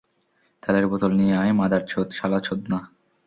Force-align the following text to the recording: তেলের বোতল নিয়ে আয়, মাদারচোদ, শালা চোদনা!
তেলের 0.63 0.85
বোতল 0.87 1.11
নিয়ে 1.19 1.35
আয়, 1.37 1.53
মাদারচোদ, 1.53 2.07
শালা 2.11 2.39
চোদনা! 2.39 2.79